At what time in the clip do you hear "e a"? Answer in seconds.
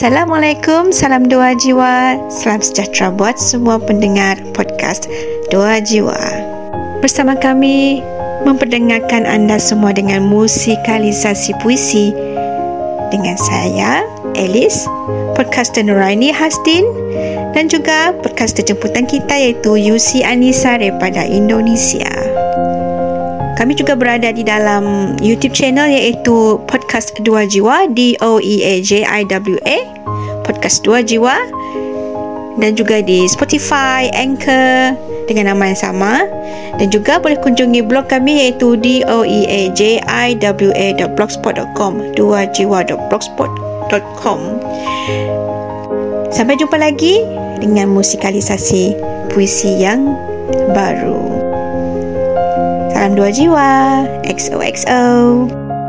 28.40-28.74, 39.22-39.62